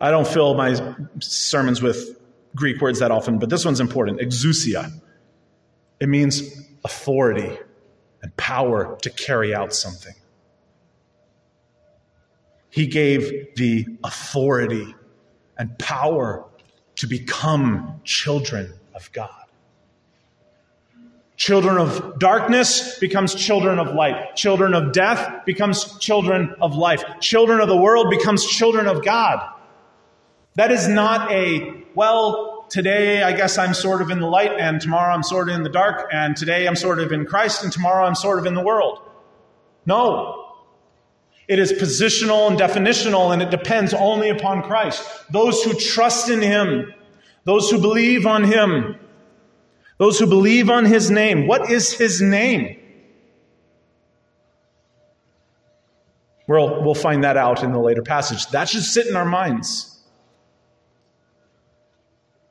[0.00, 2.20] I don't fill my sermons with
[2.54, 4.20] Greek words that often, but this one's important.
[4.20, 4.92] Exousia.
[5.98, 6.42] It means
[6.84, 7.58] authority
[8.22, 10.14] and power to carry out something.
[12.68, 14.94] He gave the authority
[15.56, 16.44] and power
[16.96, 19.45] to become children of God.
[21.36, 24.36] Children of darkness becomes children of light.
[24.36, 27.04] Children of death becomes children of life.
[27.20, 29.46] Children of the world becomes children of God.
[30.54, 34.80] That is not a, well, today I guess I'm sort of in the light and
[34.80, 37.70] tomorrow I'm sort of in the dark and today I'm sort of in Christ and
[37.70, 38.98] tomorrow I'm sort of in the world.
[39.84, 40.54] No.
[41.48, 45.06] It is positional and definitional and it depends only upon Christ.
[45.30, 46.94] Those who trust in Him,
[47.44, 48.95] those who believe on Him,
[49.98, 51.46] those who believe on His name.
[51.46, 52.78] What is His name?
[56.48, 58.46] We'll, we'll find that out in the later passage.
[58.48, 59.92] That should sit in our minds.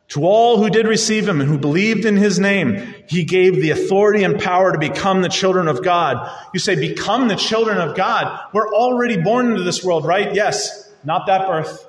[0.09, 3.71] To all who did receive him and who believed in his name, he gave the
[3.71, 6.29] authority and power to become the children of God.
[6.53, 8.39] You say, become the children of God.
[8.53, 10.33] We're already born into this world, right?
[10.33, 11.87] Yes, not that birth.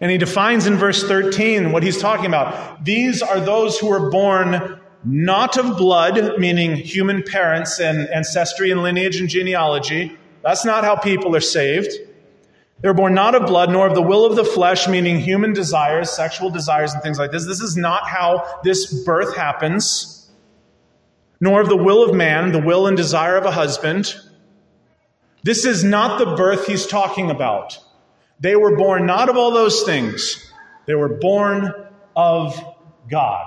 [0.00, 2.84] And he defines in verse 13 what he's talking about.
[2.84, 8.82] These are those who were born not of blood, meaning human parents and ancestry and
[8.82, 10.16] lineage and genealogy.
[10.42, 11.92] That's not how people are saved.
[12.80, 15.52] They were born not of blood, nor of the will of the flesh, meaning human
[15.52, 17.46] desires, sexual desires, and things like this.
[17.46, 20.30] This is not how this birth happens,
[21.40, 24.16] nor of the will of man, the will and desire of a husband.
[25.44, 27.78] This is not the birth he's talking about.
[28.42, 30.52] They were born not of all those things,
[30.86, 31.72] they were born
[32.16, 32.60] of
[33.08, 33.46] God.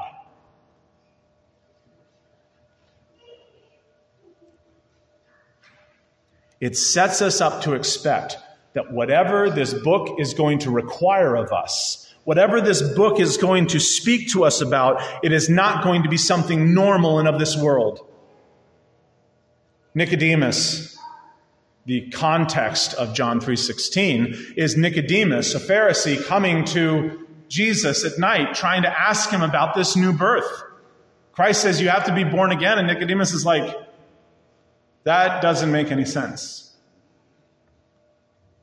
[6.62, 8.38] It sets us up to expect
[8.74, 13.68] that whatever this book is going to require of us, whatever this book is going
[13.68, 17.38] to speak to us about, it is not going to be something normal and of
[17.38, 18.00] this world.
[19.94, 20.95] Nicodemus,
[21.86, 28.82] the context of John 3:16 is Nicodemus, a Pharisee coming to Jesus at night trying
[28.82, 30.64] to ask him about this new birth.
[31.34, 33.76] Christ says you have to be born again and Nicodemus is like
[35.04, 36.66] that doesn't make any sense.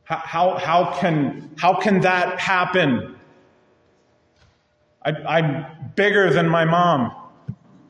[0.05, 3.17] How, how, can, how can that happen?
[5.01, 7.15] I, am bigger than my mom.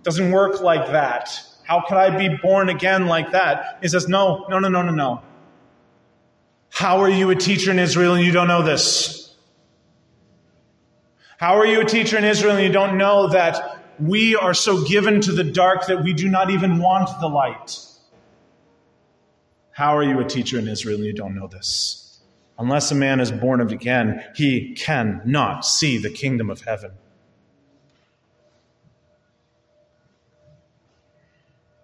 [0.02, 1.42] Doesn't work like that.
[1.64, 3.78] How could I be born again like that?
[3.82, 5.22] He says, No, no, no, no, no, no.
[6.70, 9.34] How are you a teacher in Israel and you don't know this?
[11.36, 14.84] How are you a teacher in Israel and you don't know that we are so
[14.84, 17.78] given to the dark that we do not even want the light?
[19.72, 22.20] How are you a teacher in Israel and you don't know this?
[22.58, 26.92] Unless a man is born again, he cannot see the kingdom of heaven.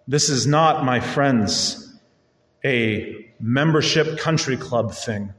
[0.09, 1.93] This is not, my friends,
[2.65, 5.35] a membership country club thing.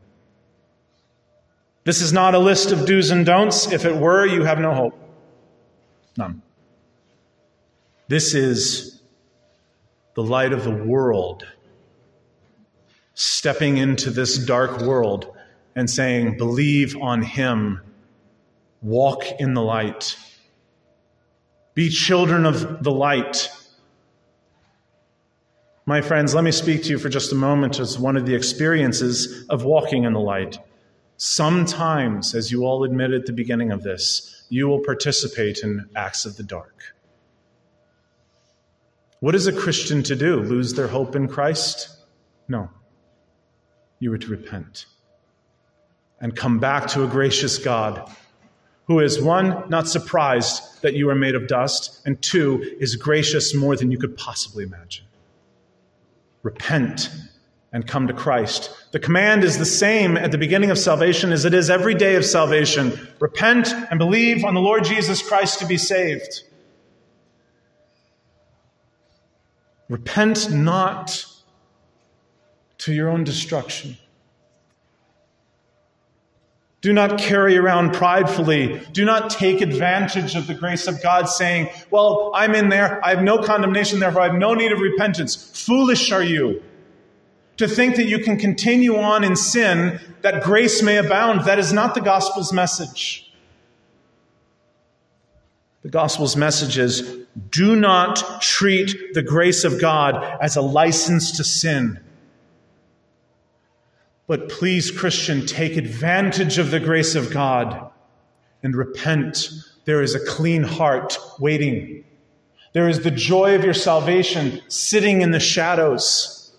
[1.82, 3.72] This is not a list of do's and don'ts.
[3.72, 4.94] If it were, you have no hope.
[6.16, 6.40] None.
[8.06, 9.02] This is
[10.14, 11.44] the light of the world
[13.14, 15.36] stepping into this dark world
[15.74, 17.80] and saying, Believe on Him,
[18.82, 20.16] walk in the light,
[21.74, 23.50] be children of the light.
[25.86, 28.34] My friends, let me speak to you for just a moment as one of the
[28.34, 30.58] experiences of walking in the light.
[31.16, 36.24] Sometimes, as you all admitted at the beginning of this, you will participate in acts
[36.24, 36.94] of the dark.
[39.20, 40.36] What is a Christian to do?
[40.36, 41.88] Lose their hope in Christ?
[42.48, 42.70] No
[44.00, 44.86] you are to repent
[46.20, 48.10] and come back to a gracious God
[48.86, 53.54] who is one, not surprised that you are made of dust, and two, is gracious
[53.54, 55.04] more than you could possibly imagine.
[56.42, 57.10] Repent
[57.72, 58.74] and come to Christ.
[58.92, 62.16] The command is the same at the beginning of salvation as it is every day
[62.16, 63.08] of salvation.
[63.20, 66.42] Repent and believe on the Lord Jesus Christ to be saved.
[69.88, 71.26] Repent not
[72.78, 73.96] to your own destruction.
[76.80, 78.80] Do not carry around pridefully.
[78.92, 83.04] Do not take advantage of the grace of God, saying, Well, I'm in there.
[83.04, 85.34] I have no condemnation, therefore I have no need of repentance.
[85.66, 86.62] Foolish are you
[87.58, 91.44] to think that you can continue on in sin that grace may abound.
[91.44, 93.30] That is not the gospel's message.
[95.82, 97.18] The gospel's message is
[97.50, 102.00] do not treat the grace of God as a license to sin.
[104.30, 107.90] But please, Christian, take advantage of the grace of God
[108.62, 109.50] and repent.
[109.86, 112.04] There is a clean heart waiting.
[112.72, 116.56] There is the joy of your salvation sitting in the shadows.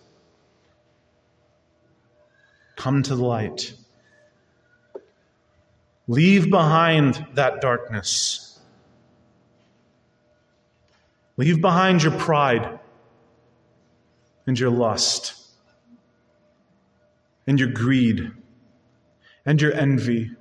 [2.75, 3.73] Come to the light.
[6.09, 8.59] Leave behind that darkness.
[11.37, 12.81] Leave behind your pride
[14.45, 15.40] and your lust
[17.47, 18.31] and your greed
[19.45, 20.31] and your envy.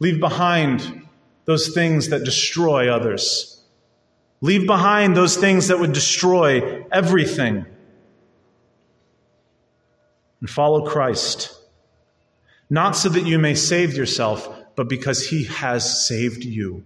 [0.00, 1.06] Leave behind
[1.44, 3.62] those things that destroy others.
[4.40, 7.64] Leave behind those things that would destroy everything.
[10.40, 11.56] And follow Christ.
[12.68, 16.84] Not so that you may save yourself, but because he has saved you.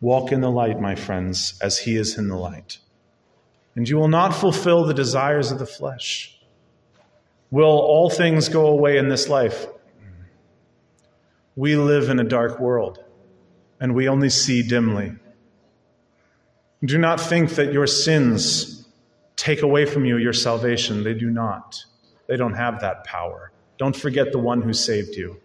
[0.00, 2.78] Walk in the light, my friends, as he is in the light.
[3.76, 6.38] And you will not fulfill the desires of the flesh.
[7.50, 9.66] Will all things go away in this life?
[11.56, 13.02] We live in a dark world,
[13.80, 15.12] and we only see dimly.
[16.84, 18.88] Do not think that your sins
[19.36, 21.04] take away from you your salvation.
[21.04, 21.84] They do not.
[22.26, 23.52] They don't have that power.
[23.78, 25.40] Don't forget the one who saved you.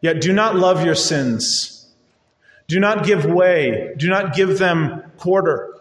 [0.00, 1.88] Yet do not love your sins.
[2.68, 3.94] Do not give way.
[3.96, 5.75] Do not give them quarter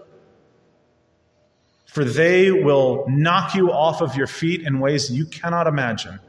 [1.96, 6.20] for they will knock you off of your feet in ways you cannot imagine.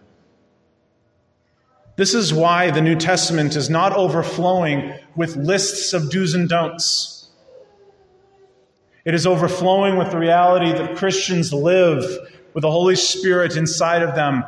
[1.97, 7.31] This is why the New Testament is not overflowing with lists of do's and don'ts.
[9.05, 12.05] It is overflowing with the reality that Christians live
[12.55, 14.45] with the Holy Spirit inside of them,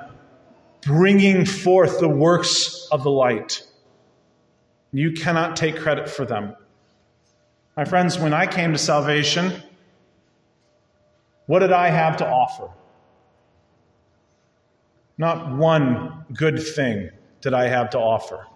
[0.82, 3.66] bringing forth the works of the light.
[4.92, 6.54] You cannot take credit for them.
[7.76, 9.64] My friends, when I came to salvation,
[11.48, 12.68] what did I have to offer?
[15.16, 17.08] Not one good thing
[17.40, 18.46] did I have to offer.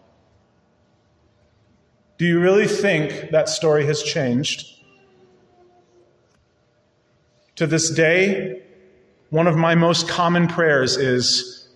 [2.18, 4.66] Do you really think that story has changed?
[7.56, 8.62] To this day,
[9.30, 11.70] one of my most common prayers is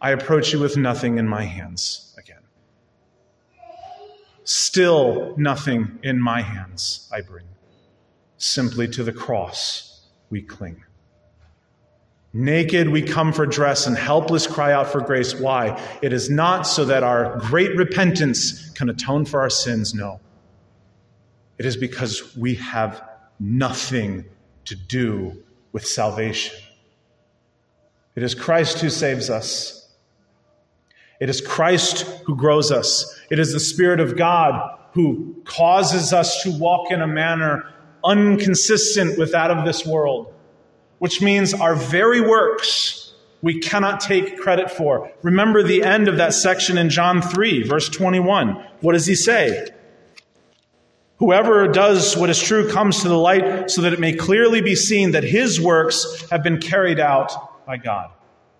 [0.00, 2.44] I approach you with nothing in my hands again.
[4.44, 7.46] Still nothing in my hands I bring,
[8.36, 9.93] simply to the cross
[10.34, 10.82] we cling.
[12.32, 15.32] Naked we come for dress and helpless cry out for grace.
[15.32, 15.80] Why?
[16.02, 19.94] It is not so that our great repentance can atone for our sins.
[19.94, 20.18] No.
[21.56, 23.00] It is because we have
[23.38, 24.24] nothing
[24.64, 26.56] to do with salvation.
[28.16, 29.88] It is Christ who saves us.
[31.20, 33.20] It is Christ who grows us.
[33.30, 37.73] It is the Spirit of God who causes us to walk in a manner
[38.10, 40.32] inconsistent with that of this world,
[40.98, 43.04] which means our very works
[43.42, 45.12] we cannot take credit for.
[45.22, 48.54] Remember the end of that section in John 3, verse 21.
[48.80, 49.68] What does he say?
[51.18, 54.74] Whoever does what is true comes to the light so that it may clearly be
[54.74, 58.10] seen that his works have been carried out by God.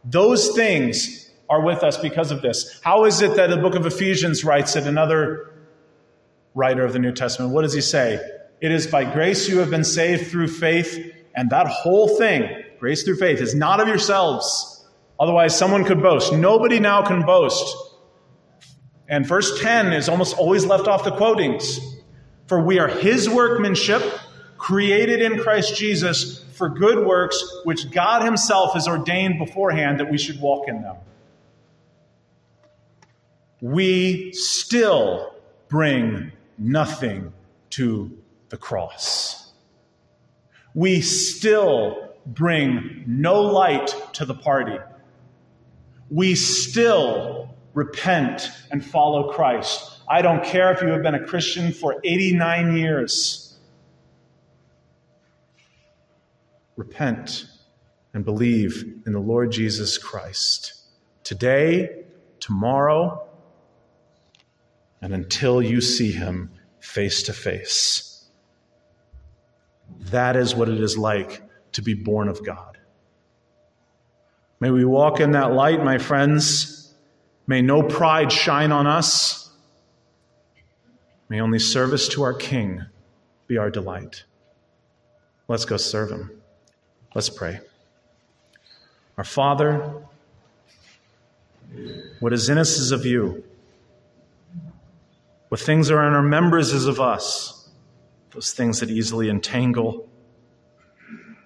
[0.05, 2.81] Those things are with us because of this.
[2.83, 5.51] How is it that the book of Ephesians writes it, another
[6.55, 7.53] writer of the New Testament?
[7.53, 8.21] What does he say?
[8.65, 12.49] It is by grace you have been saved through faith, and that whole thing,
[12.81, 14.87] grace through faith, is not of yourselves.
[15.21, 16.33] Otherwise, someone could boast.
[16.33, 17.77] Nobody now can boast.
[19.07, 21.79] And verse 10 is almost always left off the quotings.
[22.47, 24.03] For we are his workmanship,
[24.57, 30.17] created in Christ Jesus for good works, which God himself has ordained beforehand that we
[30.17, 30.97] should walk in them.
[33.61, 35.35] We still
[35.69, 37.35] bring nothing
[37.69, 39.53] to the cross.
[40.75, 44.79] We still bring no light to the party.
[46.11, 49.99] We still repent and follow Christ.
[50.09, 53.57] I don't care if you have been a Christian for 89 years.
[56.77, 57.47] Repent
[58.13, 60.75] and believe in the Lord Jesus Christ.
[61.23, 62.05] Today,
[62.41, 63.29] tomorrow,
[65.01, 68.14] and until you see him face to face.
[70.11, 72.79] That is what it is like to be born of God.
[74.61, 76.95] May we walk in that light, my friends.
[77.47, 79.51] May no pride shine on us.
[81.29, 82.85] May only service to our King
[83.47, 84.25] be our delight.
[85.49, 86.31] Let's go serve him.
[87.15, 87.61] Let's pray.
[89.19, 90.03] Our Father,
[92.21, 93.45] What is in us is of you.
[95.49, 97.54] What things are in our members is of us.
[98.35, 100.09] Those things that easily entangle,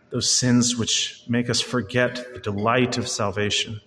[0.08, 3.82] those sins which make us forget the delight of salvation.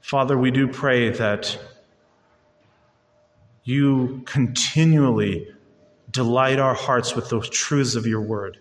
[0.00, 1.56] Father, we do pray that
[3.62, 5.46] you continually
[6.10, 8.58] delight our hearts with those truths of your word.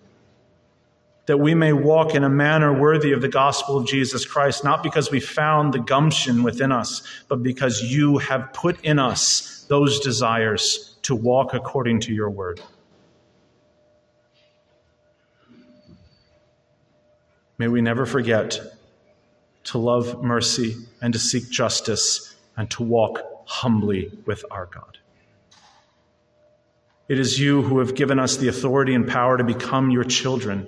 [1.26, 4.84] That we may walk in a manner worthy of the gospel of Jesus Christ, not
[4.84, 10.00] because we found the gumption within us, but because you have put in us those
[10.00, 12.62] desires to walk according to your word.
[17.58, 18.60] May we never forget
[19.64, 25.00] to love mercy and to seek justice and to walk humbly with our God.
[27.08, 30.68] It is you who have given us the authority and power to become your children.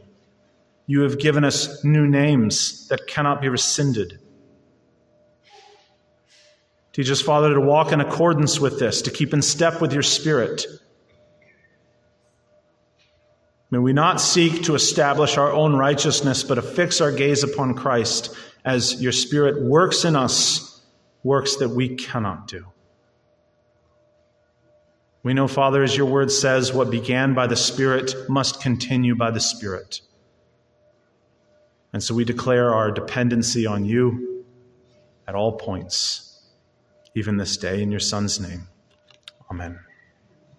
[0.87, 4.17] You have given us new names that cannot be rescinded.
[6.93, 10.03] Teach us, Father, to walk in accordance with this, to keep in step with your
[10.03, 10.65] Spirit.
[13.69, 17.75] May we not seek to establish our own righteousness, but to fix our gaze upon
[17.75, 18.35] Christ
[18.65, 20.81] as your Spirit works in us,
[21.23, 22.65] works that we cannot do.
[25.23, 29.31] We know, Father, as your word says, what began by the Spirit must continue by
[29.31, 30.01] the Spirit.
[31.93, 34.45] And so we declare our dependency on you
[35.27, 36.30] at all points,
[37.16, 38.68] even this day, in your Son's name.
[39.49, 39.80] Amen.